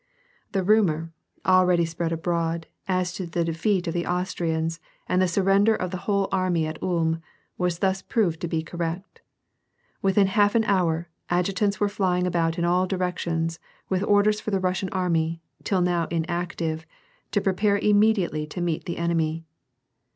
The 0.53 0.63
rumor, 0.63 1.13
already 1.45 1.85
spread 1.85 2.11
abroad, 2.11 2.65
as 2.87 3.13
to 3.13 3.27
the 3.27 3.45
defeat 3.45 3.85
of 3.85 3.93
the 3.93 4.07
Austrians 4.07 4.79
and 5.07 5.21
the 5.21 5.27
surrender 5.27 5.75
of 5.75 5.91
the 5.91 5.97
whole 6.09 6.27
army 6.31 6.65
at 6.65 6.81
Ulm, 6.81 7.21
was 7.55 7.77
thus 7.85 8.01
proved 8.01 8.39
to 8.41 8.47
be 8.47 8.63
correct. 8.63 9.21
Within 10.01 10.25
half 10.25 10.55
an 10.55 10.63
hour, 10.63 11.09
adjutants 11.29 11.79
were 11.79 11.87
flying 11.87 12.25
about 12.25 12.57
in 12.57 12.65
all 12.65 12.87
directions 12.87 13.59
with 13.89 14.01
orders 14.05 14.41
for 14.41 14.49
the 14.49 14.59
Russian 14.59 14.89
army, 14.89 15.43
till 15.63 15.81
now 15.81 16.07
inactive, 16.09 16.83
to 17.29 17.39
prepare 17.39 17.77
immediately 17.77 18.47
to 18.47 18.59
meet 18.59 18.85
the 18.85 18.97
enemy. 18.97 19.45